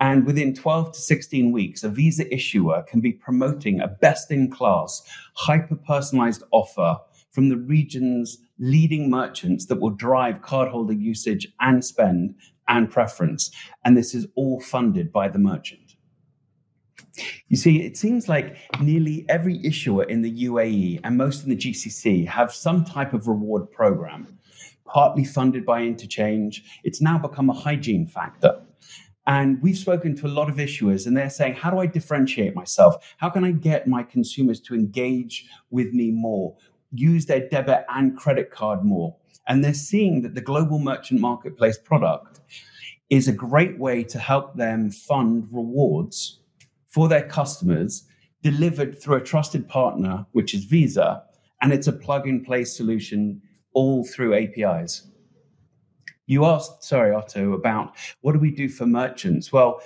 And 0.00 0.26
within 0.26 0.54
12 0.54 0.92
to 0.92 1.00
16 1.00 1.52
weeks, 1.52 1.82
a 1.84 1.88
Visa 1.88 2.32
issuer 2.34 2.82
can 2.82 3.00
be 3.00 3.12
promoting 3.12 3.80
a 3.80 3.88
best 3.88 4.30
in 4.30 4.50
class, 4.50 5.02
hyper 5.34 5.76
personalized 5.76 6.42
offer 6.50 6.96
from 7.30 7.48
the 7.48 7.56
region's 7.56 8.38
leading 8.58 9.10
merchants 9.10 9.66
that 9.66 9.80
will 9.80 9.90
drive 9.90 10.40
cardholder 10.40 10.98
usage 10.98 11.48
and 11.60 11.84
spend 11.84 12.34
and 12.68 12.90
preference. 12.90 13.50
And 13.84 13.96
this 13.96 14.14
is 14.14 14.26
all 14.34 14.60
funded 14.60 15.12
by 15.12 15.28
the 15.28 15.38
merchant. 15.38 15.80
You 17.48 17.56
see, 17.56 17.82
it 17.82 17.96
seems 17.96 18.28
like 18.28 18.56
nearly 18.80 19.24
every 19.28 19.64
issuer 19.64 20.04
in 20.04 20.22
the 20.22 20.44
UAE 20.46 21.00
and 21.04 21.16
most 21.16 21.44
in 21.44 21.50
the 21.50 21.56
GCC 21.56 22.26
have 22.26 22.52
some 22.52 22.84
type 22.84 23.12
of 23.12 23.28
reward 23.28 23.70
program 23.70 24.38
partly 24.86 25.24
funded 25.24 25.64
by 25.64 25.82
interchange. 25.82 26.80
It's 26.84 27.00
now 27.00 27.18
become 27.18 27.50
a 27.50 27.54
hygiene 27.54 28.06
factor. 28.06 28.60
And 29.26 29.60
we've 29.62 29.78
spoken 29.78 30.14
to 30.16 30.26
a 30.26 30.28
lot 30.28 30.50
of 30.50 30.56
issuers, 30.56 31.06
and 31.06 31.16
they're 31.16 31.30
saying, 31.30 31.54
How 31.54 31.70
do 31.70 31.78
I 31.78 31.86
differentiate 31.86 32.54
myself? 32.54 33.14
How 33.16 33.30
can 33.30 33.44
I 33.44 33.52
get 33.52 33.88
my 33.88 34.02
consumers 34.02 34.60
to 34.62 34.74
engage 34.74 35.48
with 35.70 35.92
me 35.94 36.10
more, 36.10 36.56
use 36.92 37.24
their 37.26 37.48
debit 37.48 37.86
and 37.88 38.16
credit 38.16 38.50
card 38.50 38.84
more? 38.84 39.16
And 39.48 39.64
they're 39.64 39.74
seeing 39.74 40.22
that 40.22 40.34
the 40.34 40.40
global 40.40 40.78
merchant 40.78 41.20
marketplace 41.20 41.78
product 41.78 42.40
is 43.10 43.28
a 43.28 43.32
great 43.32 43.78
way 43.78 44.02
to 44.04 44.18
help 44.18 44.56
them 44.56 44.90
fund 44.90 45.48
rewards 45.50 46.40
for 46.88 47.08
their 47.08 47.26
customers 47.26 48.04
delivered 48.42 49.00
through 49.00 49.16
a 49.16 49.20
trusted 49.20 49.68
partner, 49.68 50.26
which 50.32 50.54
is 50.54 50.64
Visa. 50.64 51.22
And 51.62 51.72
it's 51.72 51.86
a 51.86 51.92
plug 51.92 52.28
and 52.28 52.44
play 52.44 52.64
solution 52.64 53.40
all 53.74 54.04
through 54.04 54.34
APIs. 54.34 55.06
You 56.26 56.46
asked, 56.46 56.82
sorry, 56.84 57.14
Otto, 57.14 57.52
about 57.52 57.94
what 58.22 58.32
do 58.32 58.38
we 58.38 58.50
do 58.50 58.66
for 58.70 58.86
merchants? 58.86 59.52
Well, 59.52 59.82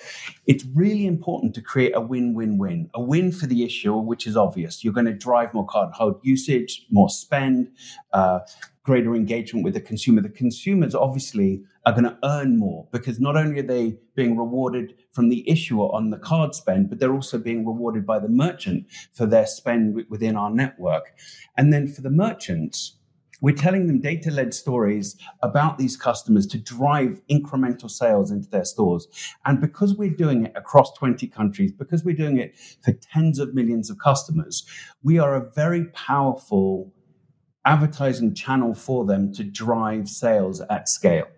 it's 0.47 0.65
really 0.73 1.05
important 1.05 1.53
to 1.57 1.63
create 1.63 1.97
a 1.97 2.01
win 2.01 2.33
win 2.33 2.59
win. 2.59 2.91
A 2.95 3.03
win 3.03 3.33
for 3.33 3.47
the 3.47 3.65
issuer, 3.65 4.01
which 4.01 4.25
is 4.25 4.37
obvious. 4.37 4.85
You're 4.85 4.93
going 4.93 5.07
to 5.07 5.13
drive 5.13 5.53
more 5.53 5.67
card 5.67 5.93
hold 5.95 6.21
usage, 6.23 6.87
more 6.91 7.09
spend, 7.09 7.73
uh, 8.13 8.41
greater 8.85 9.17
engagement 9.17 9.65
with 9.65 9.75
the 9.75 9.81
consumer. 9.81 10.21
The 10.21 10.29
consumers 10.29 10.95
obviously 10.95 11.65
are 11.85 11.93
going 11.93 12.05
to 12.05 12.19
earn 12.23 12.57
more 12.57 12.87
because 12.93 13.19
not 13.19 13.37
only 13.37 13.59
are 13.59 13.65
they 13.65 13.99
being 14.15 14.39
rewarded 14.39 14.95
from 15.13 15.31
the 15.31 15.49
issuer 15.51 15.93
on 15.93 16.11
the 16.11 16.19
card 16.19 16.55
spend, 16.55 16.89
but 16.89 17.01
they're 17.01 17.13
also 17.13 17.39
being 17.39 17.67
rewarded 17.67 18.07
by 18.07 18.21
the 18.21 18.29
merchant 18.29 18.87
for 19.13 19.27
their 19.27 19.47
spend 19.47 20.05
within 20.09 20.37
our 20.37 20.51
network. 20.51 21.15
And 21.57 21.73
then 21.73 21.89
for 21.89 22.01
the 22.01 22.11
merchants, 22.11 22.98
we're 23.41 23.55
telling 23.55 23.87
them 23.87 24.01
data 24.01 24.31
led 24.31 24.53
stories 24.53 25.17
about 25.43 25.79
these 25.79 25.97
customers 25.97 26.47
to 26.49 26.59
drive 26.59 27.21
incremental 27.31 27.91
sales 27.91 28.31
into 28.31 28.49
their 28.49 28.65
stores. 28.65 29.07
And 29.45 29.61
because 29.61 29.95
we're 29.95 30.11
doing 30.11 30.47
it 30.47 30.53
across 30.57 30.93
20 30.95 31.27
countries, 31.29 31.73
because 31.73 32.05
we're 32.05 32.17
doing 32.17 32.39
it 32.39 32.57
for 32.83 32.93
tens 32.93 33.39
of 33.39 33.55
millions 33.55 33.91
of 33.91 33.99
customers, 33.99 34.67
we 35.03 35.19
are 35.19 35.37
a 35.37 35.51
very 35.53 35.87
powerful 35.87 36.93
advertising 37.65 38.35
channel 38.35 38.75
for 38.75 39.05
them 39.05 39.33
to 39.35 39.45
drive 39.45 40.09
sales 40.09 40.61
at 40.63 40.89
scale. 40.89 41.29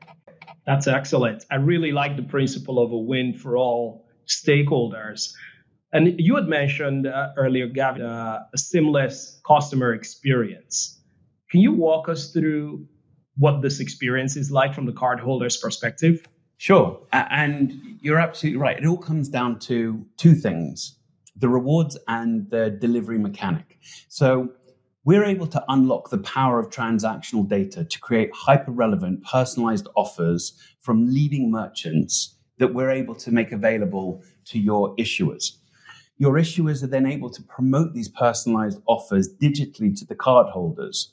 That's 0.66 0.86
excellent. 0.86 1.44
I 1.50 1.56
really 1.56 1.92
like 1.92 2.16
the 2.16 2.22
principle 2.22 2.78
of 2.78 2.92
a 2.92 2.98
win 2.98 3.34
for 3.34 3.56
all 3.56 4.06
stakeholders. 4.26 5.32
And 5.92 6.20
you 6.20 6.36
had 6.36 6.46
mentioned 6.46 7.06
uh, 7.06 7.30
earlier, 7.36 7.66
Gavin, 7.66 8.02
uh, 8.02 8.44
a 8.52 8.58
seamless 8.58 9.40
customer 9.44 9.92
experience. 9.92 10.99
Can 11.50 11.60
you 11.60 11.72
walk 11.72 12.08
us 12.08 12.32
through 12.32 12.86
what 13.36 13.60
this 13.60 13.80
experience 13.80 14.36
is 14.36 14.50
like 14.52 14.72
from 14.72 14.86
the 14.86 14.92
cardholder's 14.92 15.56
perspective? 15.56 16.24
Sure. 16.58 17.00
And 17.12 17.98
you're 18.00 18.18
absolutely 18.18 18.60
right. 18.60 18.78
It 18.78 18.86
all 18.86 18.98
comes 18.98 19.28
down 19.28 19.58
to 19.60 20.04
two 20.16 20.34
things 20.34 20.96
the 21.36 21.48
rewards 21.48 21.96
and 22.06 22.50
the 22.50 22.70
delivery 22.70 23.18
mechanic. 23.18 23.78
So 24.08 24.50
we're 25.04 25.24
able 25.24 25.46
to 25.46 25.64
unlock 25.68 26.10
the 26.10 26.18
power 26.18 26.60
of 26.60 26.68
transactional 26.68 27.48
data 27.48 27.84
to 27.84 27.98
create 27.98 28.30
hyper 28.34 28.72
relevant, 28.72 29.24
personalized 29.24 29.88
offers 29.96 30.52
from 30.82 31.06
leading 31.06 31.50
merchants 31.50 32.36
that 32.58 32.74
we're 32.74 32.90
able 32.90 33.14
to 33.14 33.32
make 33.32 33.52
available 33.52 34.22
to 34.44 34.58
your 34.58 34.94
issuers. 34.96 35.56
Your 36.18 36.34
issuers 36.34 36.82
are 36.82 36.88
then 36.88 37.06
able 37.06 37.30
to 37.30 37.42
promote 37.42 37.94
these 37.94 38.08
personalized 38.08 38.82
offers 38.86 39.30
digitally 39.40 39.98
to 39.98 40.04
the 40.04 40.14
cardholders 40.14 41.06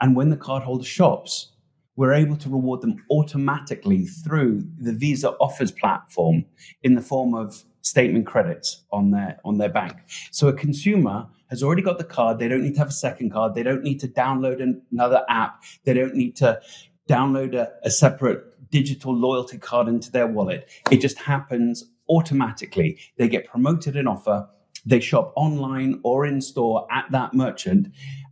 and 0.00 0.16
when 0.16 0.30
the 0.30 0.36
cardholder 0.36 0.86
shops, 0.86 1.52
we're 1.96 2.14
able 2.14 2.36
to 2.36 2.48
reward 2.48 2.80
them 2.80 3.04
automatically 3.10 4.06
through 4.06 4.64
the 4.78 4.92
Visa 4.92 5.30
offers 5.40 5.72
platform 5.72 6.44
in 6.82 6.94
the 6.94 7.00
form 7.00 7.34
of 7.34 7.64
statement 7.82 8.26
credits 8.26 8.84
on 8.92 9.10
their 9.10 9.40
on 9.44 9.58
their 9.58 9.68
bank. 9.68 9.96
So 10.30 10.48
a 10.48 10.52
consumer 10.52 11.26
has 11.50 11.62
already 11.62 11.82
got 11.82 11.98
the 11.98 12.04
card. 12.04 12.38
They 12.38 12.48
don't 12.48 12.62
need 12.62 12.74
to 12.74 12.80
have 12.80 12.88
a 12.88 12.92
second 12.92 13.32
card. 13.32 13.54
They 13.54 13.62
don't 13.62 13.82
need 13.82 13.98
to 14.00 14.08
download 14.08 14.60
another 14.92 15.24
app. 15.28 15.64
They 15.84 15.94
don't 15.94 16.14
need 16.14 16.36
to 16.36 16.60
download 17.08 17.54
a, 17.54 17.72
a 17.82 17.90
separate 17.90 18.70
digital 18.70 19.14
loyalty 19.14 19.58
card 19.58 19.88
into 19.88 20.12
their 20.12 20.26
wallet. 20.26 20.68
It 20.90 20.98
just 20.98 21.18
happens 21.18 21.84
automatically. 22.08 22.98
They 23.16 23.28
get 23.28 23.46
promoted 23.46 23.96
an 23.96 24.06
offer. 24.06 24.48
They 24.88 25.00
shop 25.00 25.34
online 25.36 26.00
or 26.02 26.24
in 26.24 26.40
store 26.40 26.86
at 26.90 27.04
that 27.12 27.34
merchant, 27.34 27.88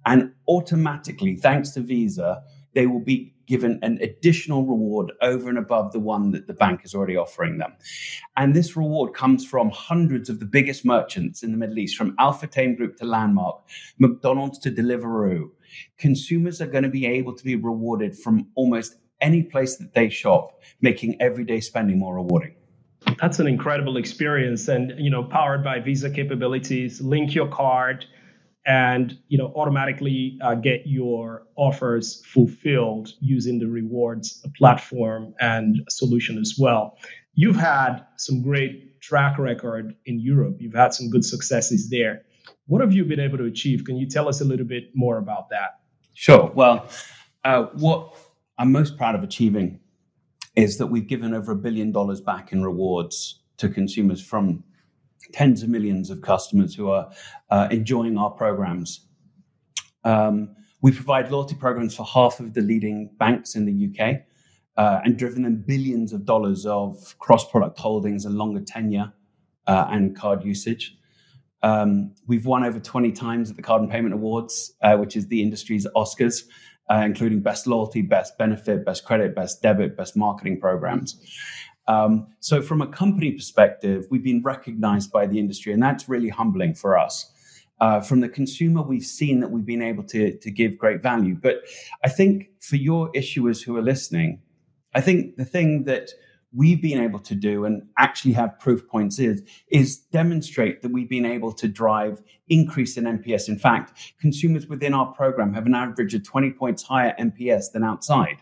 and 0.07 0.33
automatically, 0.49 1.37
thanks 1.37 1.71
to 1.73 1.81
Visa, 1.81 2.43
they 2.73 2.87
will 2.87 3.05
be 3.05 3.35
given 3.47 3.79
an 3.83 3.99
additional 4.01 4.65
reward 4.65 5.13
over 5.21 5.51
and 5.51 5.59
above 5.59 5.93
the 5.93 6.01
one 6.01 6.31
that 6.31 6.47
the 6.47 6.55
bank 6.55 6.81
is 6.85 6.95
already 6.95 7.17
offering 7.17 7.59
them. 7.59 7.75
And 8.39 8.55
this 8.55 8.75
reward 8.75 9.13
comes 9.13 9.45
from 9.45 9.71
hundreds 9.71 10.31
of 10.31 10.41
the 10.41 10.47
biggest 10.47 10.85
merchants 10.85 11.43
in 11.43 11.53
the 11.53 11.59
Middle 11.59 11.79
East, 11.79 11.97
from 11.97 12.17
Al 12.19 12.33
Futtaim 12.33 12.75
Group 12.77 12.97
to 12.97 13.05
Landmark, 13.05 13.61
McDonald's 13.99 14.59
to 14.61 14.71
Deliveroo. 14.71 15.51
Consumers 15.99 16.63
are 16.63 16.67
going 16.67 16.85
to 16.85 16.89
be 16.89 17.07
able 17.07 17.35
to 17.35 17.45
be 17.45 17.55
rewarded 17.55 18.19
from 18.19 18.49
almost 18.55 18.97
any 19.21 19.43
place 19.43 19.77
that 19.77 19.93
they 19.93 20.09
shop, 20.09 20.59
making 20.81 21.21
everyday 21.21 21.61
spending 21.61 21.99
more 21.99 22.15
rewarding. 22.15 22.55
That's 23.21 23.39
an 23.39 23.47
incredible 23.47 23.97
experience 23.97 24.69
and 24.69 24.93
you 24.99 25.11
know 25.11 25.25
powered 25.25 25.65
by 25.65 25.81
Visa 25.81 26.11
capabilities, 26.11 27.01
link 27.01 27.35
your 27.35 27.49
card 27.49 28.07
and 28.67 29.17
you 29.29 29.39
know 29.39 29.53
automatically 29.55 30.39
uh, 30.43 30.55
get 30.55 30.83
your 30.87 31.47
offers 31.57 32.25
fulfilled 32.27 33.13
using 33.21 33.59
the 33.59 33.67
rewards 33.67 34.45
platform 34.57 35.35
and 35.41 35.83
solution 35.89 36.39
as 36.39 36.57
well. 36.59 36.99
You've 37.35 37.57
had 37.57 38.05
some 38.17 38.43
great 38.43 39.01
track 39.01 39.39
record 39.39 39.95
in 40.07 40.19
europe. 40.19 40.57
You've 40.59 40.75
had 40.75 40.93
some 40.95 41.11
good 41.11 41.25
successes 41.25 41.91
there. 41.91 42.23
What 42.67 42.81
have 42.81 42.93
you 42.93 43.05
been 43.05 43.21
able 43.21 43.39
to 43.39 43.45
achieve? 43.45 43.85
Can 43.85 43.97
you 43.97 44.09
tell 44.09 44.29
us 44.29 44.41
a 44.41 44.45
little 44.45 44.67
bit 44.67 44.91
more 44.95 45.19
about 45.19 45.51
that? 45.51 45.81
Sure. 46.15 46.51
Well 46.55 46.89
uh, 47.47 47.67
what 47.75 48.15
i'm 48.59 48.73
most 48.73 48.99
proud 48.99 49.15
of 49.15 49.23
achieving 49.23 49.81
is 50.57 50.79
that 50.79 50.87
we've 50.87 51.07
given 51.07 51.35
over 51.35 51.53
a 51.53 51.57
billion 51.57 51.93
dollars 51.93 52.21
back 52.21 52.53
in 52.53 52.63
rewards 52.65 53.41
to 53.59 53.69
consumers 53.69 54.23
from 54.23 54.65
tens 55.33 55.63
of 55.63 55.69
millions 55.69 56.11
of 56.11 56.23
customers 56.23 56.75
who 56.75 56.89
are 56.91 57.11
uh, 57.51 57.69
enjoying 57.71 58.17
our 58.17 58.31
programs. 58.31 59.07
Um, 60.05 60.55
we 60.83 60.93
provide 60.93 61.31
loyalty 61.31 61.57
programs 61.57 61.95
for 61.95 62.07
half 62.07 62.41
of 62.41 62.55
the 62.55 62.61
leading 62.61 63.11
banks 63.19 63.55
in 63.55 63.65
the 63.65 63.89
UK 63.91 64.23
uh, 64.77 65.01
and 65.05 65.19
driven 65.19 65.43
them 65.43 65.65
billions 65.67 66.13
of 66.13 66.25
dollars 66.25 66.65
of 66.67 67.19
cross 67.19 67.49
product 67.51 67.79
holdings 67.79 68.25
and 68.25 68.37
longer 68.37 68.61
tenure 68.61 69.13
uh, 69.67 69.87
and 69.91 70.17
card 70.17 70.45
usage. 70.45 70.97
Um, 71.63 72.15
we've 72.27 72.47
won 72.47 72.65
over 72.65 72.79
20 72.79 73.13
times 73.13 73.51
at 73.51 73.57
the 73.57 73.63
Card 73.63 73.83
and 73.83 73.91
Payment 73.91 74.15
Awards, 74.15 74.75
uh, 74.83 74.97
which 74.97 75.17
is 75.17 75.27
the 75.27 75.43
industry's 75.43 75.87
Oscars, 75.97 76.45
uh, 76.91 77.03
including 77.05 77.41
Best 77.41 77.67
Loyalty, 77.67 78.03
Best 78.03 78.39
Benefit, 78.39 78.85
Best 78.85 79.05
Credit, 79.05 79.35
Best 79.35 79.63
Debit, 79.63 79.97
Best 79.97 80.17
Marketing 80.17 80.61
Programs. 80.61 81.21
Um, 81.89 82.29
so, 82.41 82.63
from 82.63 82.83
a 82.83 82.87
company 82.87 83.33
perspective, 83.33 84.07
we've 84.11 84.25
been 84.25 84.43
recognized 84.43 85.13
by 85.13 85.27
the 85.27 85.39
industry, 85.39 85.73
and 85.73 85.83
that's 85.83 86.09
really 86.09 86.29
humbling 86.29 86.75
for 86.75 86.99
us. 86.99 87.33
Uh, 87.81 88.01
from 88.01 88.21
the 88.21 88.29
consumer, 88.29 88.83
we've 88.83 89.05
seen 89.05 89.41
that 89.41 89.51
we've 89.51 89.67
been 89.67 89.83
able 89.83 90.03
to, 90.03 90.37
to 90.39 90.51
give 90.51 90.79
great 90.79 91.03
value. 91.03 91.35
But 91.35 91.63
I 92.03 92.09
think 92.09 92.49
for 92.61 92.77
your 92.77 93.13
issuers 93.13 93.63
who 93.63 93.77
are 93.77 93.83
listening, 93.83 94.41
I 94.95 95.03
think 95.03 95.37
the 95.37 95.45
thing 95.45 95.85
that 95.85 96.11
we've 96.57 96.81
been 96.81 97.01
able 97.01 97.19
to 97.21 97.35
do 97.35 97.65
and 97.65 97.83
actually 97.99 98.33
have 98.33 98.59
proof 98.59 98.89
points 98.89 99.19
is, 99.19 99.43
is 99.69 99.99
demonstrate 99.99 100.83
that 100.83 100.91
we've 100.91 101.09
been 101.09 101.27
able 101.27 101.53
to 101.53 101.69
drive 101.69 102.23
increase 102.49 102.97
in 102.97 103.05
NPS. 103.05 103.49
In 103.49 103.59
fact, 103.59 104.15
consumers 104.21 104.67
within 104.67 104.95
our 104.95 105.13
program 105.13 105.53
have 105.55 105.67
an 105.67 105.75
average 105.75 106.15
of 106.15 106.25
20 106.25 106.53
points 106.53 106.83
higher 106.83 107.15
NPS 107.19 107.73
than 107.73 107.85
outside 107.85 108.39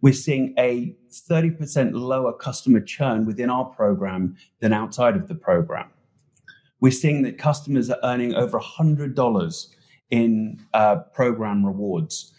we're 0.00 0.12
seeing 0.12 0.54
a 0.58 0.94
30% 1.10 1.90
lower 1.92 2.32
customer 2.32 2.80
churn 2.80 3.26
within 3.26 3.50
our 3.50 3.66
program 3.66 4.36
than 4.60 4.72
outside 4.72 5.16
of 5.16 5.28
the 5.28 5.34
program. 5.34 5.90
We're 6.80 6.92
seeing 6.92 7.22
that 7.22 7.36
customers 7.36 7.90
are 7.90 7.98
earning 8.02 8.34
over 8.34 8.58
$100 8.58 9.66
in 10.10 10.66
uh, 10.72 10.96
program 10.96 11.64
rewards. 11.64 12.32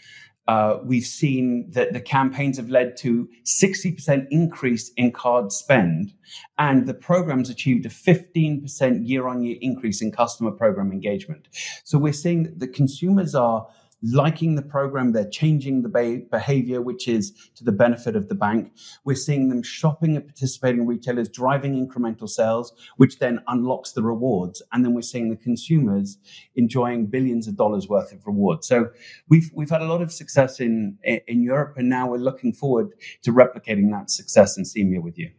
Uh, 0.51 0.79
we've 0.83 1.05
seen 1.05 1.71
that 1.71 1.93
the 1.93 2.01
campaigns 2.01 2.57
have 2.57 2.69
led 2.69 2.97
to 2.97 3.29
60% 3.45 4.27
increase 4.31 4.91
in 4.97 5.09
card 5.09 5.49
spend, 5.49 6.13
and 6.57 6.87
the 6.87 6.93
programs 6.93 7.49
achieved 7.49 7.85
a 7.85 7.89
15% 7.89 9.07
year 9.07 9.29
on 9.29 9.41
year 9.43 9.55
increase 9.61 10.01
in 10.01 10.11
customer 10.11 10.51
program 10.51 10.91
engagement. 10.91 11.47
So 11.85 11.97
we're 11.97 12.11
seeing 12.11 12.43
that 12.43 12.59
the 12.59 12.67
consumers 12.67 13.33
are 13.33 13.65
liking 14.03 14.55
the 14.55 14.61
program. 14.61 15.11
They're 15.11 15.29
changing 15.29 15.81
the 15.81 16.25
behavior, 16.31 16.81
which 16.81 17.07
is 17.07 17.31
to 17.55 17.63
the 17.63 17.71
benefit 17.71 18.15
of 18.15 18.29
the 18.29 18.35
bank. 18.35 18.71
We're 19.03 19.15
seeing 19.15 19.49
them 19.49 19.63
shopping 19.63 20.15
at 20.15 20.25
participating 20.25 20.85
retailers, 20.85 21.29
driving 21.29 21.87
incremental 21.87 22.29
sales, 22.29 22.73
which 22.97 23.19
then 23.19 23.39
unlocks 23.47 23.91
the 23.91 24.03
rewards. 24.03 24.61
And 24.71 24.83
then 24.83 24.93
we're 24.93 25.01
seeing 25.01 25.29
the 25.29 25.35
consumers 25.35 26.17
enjoying 26.55 27.07
billions 27.07 27.47
of 27.47 27.55
dollars 27.55 27.87
worth 27.87 28.11
of 28.11 28.25
rewards. 28.25 28.67
So 28.67 28.89
we've, 29.29 29.49
we've 29.53 29.69
had 29.69 29.81
a 29.81 29.85
lot 29.85 30.01
of 30.01 30.11
success 30.11 30.59
in, 30.59 30.97
in 31.03 31.43
Europe, 31.43 31.75
and 31.77 31.89
now 31.89 32.09
we're 32.09 32.17
looking 32.17 32.53
forward 32.53 32.89
to 33.23 33.31
replicating 33.31 33.91
that 33.91 34.09
success 34.09 34.57
in 34.57 34.63
CEMEA 34.63 35.01
with 35.01 35.17
you. 35.17 35.31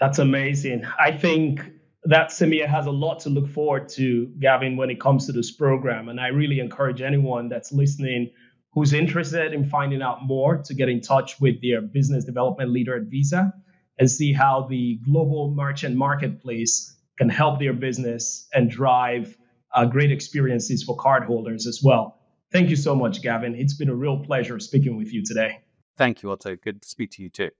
That's 0.00 0.18
amazing. 0.18 0.84
I 0.98 1.12
think 1.12 1.60
that 2.04 2.30
CEMEA 2.30 2.66
has 2.66 2.86
a 2.86 2.90
lot 2.90 3.20
to 3.20 3.30
look 3.30 3.48
forward 3.48 3.88
to, 3.90 4.26
Gavin, 4.38 4.76
when 4.76 4.90
it 4.90 5.00
comes 5.00 5.26
to 5.26 5.32
this 5.32 5.50
program. 5.50 6.08
And 6.08 6.20
I 6.20 6.28
really 6.28 6.60
encourage 6.60 7.00
anyone 7.00 7.48
that's 7.48 7.72
listening 7.72 8.30
who's 8.72 8.92
interested 8.92 9.52
in 9.54 9.64
finding 9.64 10.02
out 10.02 10.24
more 10.24 10.58
to 10.58 10.74
get 10.74 10.88
in 10.88 11.00
touch 11.00 11.40
with 11.40 11.62
their 11.62 11.80
business 11.80 12.24
development 12.24 12.70
leader 12.70 12.96
at 12.96 13.04
Visa 13.04 13.54
and 13.98 14.10
see 14.10 14.32
how 14.32 14.66
the 14.68 14.98
global 15.04 15.54
merchant 15.54 15.96
marketplace 15.96 16.94
can 17.16 17.28
help 17.28 17.60
their 17.60 17.72
business 17.72 18.48
and 18.52 18.68
drive 18.68 19.36
uh, 19.72 19.86
great 19.86 20.10
experiences 20.10 20.82
for 20.82 20.96
cardholders 20.96 21.66
as 21.66 21.80
well. 21.82 22.18
Thank 22.52 22.68
you 22.70 22.76
so 22.76 22.94
much, 22.94 23.22
Gavin. 23.22 23.54
It's 23.54 23.74
been 23.74 23.88
a 23.88 23.94
real 23.94 24.18
pleasure 24.18 24.58
speaking 24.58 24.96
with 24.96 25.12
you 25.12 25.24
today. 25.24 25.60
Thank 25.96 26.22
you, 26.22 26.30
Otto. 26.30 26.56
Good 26.56 26.82
to 26.82 26.88
speak 26.88 27.12
to 27.12 27.22
you 27.22 27.30
too. 27.30 27.50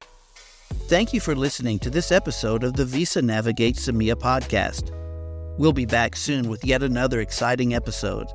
Thank 0.87 1.15
you 1.15 1.21
for 1.21 1.35
listening 1.35 1.79
to 1.79 1.89
this 1.89 2.13
episode 2.13 2.63
of 2.63 2.75
the 2.75 2.85
Visa 2.85 3.23
Navigate 3.23 3.77
CEMEA 3.77 4.17
podcast. 4.17 4.91
We'll 5.57 5.73
be 5.73 5.87
back 5.87 6.15
soon 6.15 6.47
with 6.47 6.63
yet 6.63 6.83
another 6.83 7.21
exciting 7.21 7.75
episode. 7.75 8.27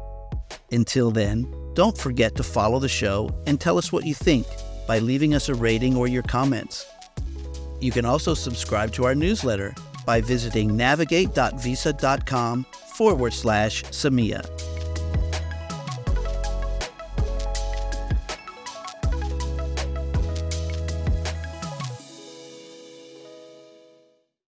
Until 0.71 1.12
then, 1.12 1.47
don't 1.75 1.95
forget 1.95 2.35
to 2.38 2.43
follow 2.43 2.79
the 2.79 2.89
show 2.89 3.29
and 3.45 3.62
tell 3.62 3.77
us 3.77 3.91
what 3.91 4.03
you 4.03 4.15
think 4.15 4.47
by 4.88 4.97
leaving 4.97 5.35
us 5.35 5.47
a 5.47 5.53
rating 5.53 5.95
or 5.95 6.07
your 6.07 6.23
comments. 6.23 6.88
You 7.81 7.91
can 7.91 8.03
also 8.03 8.33
subscribe 8.33 8.93
to 8.93 9.05
our 9.05 9.13
newsletter 9.13 9.75
by 10.03 10.19
visiting 10.19 10.75
navigate.visa.com 10.75 12.65
forward 12.95 13.33
slash 13.33 13.83
CEMEA. 13.83 14.68